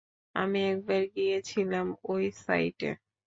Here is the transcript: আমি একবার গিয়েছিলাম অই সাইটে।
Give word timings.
আমি 0.35 0.59
একবার 0.71 1.01
গিয়েছিলাম 1.15 1.87
অই 2.05 2.25
সাইটে। 2.37 2.89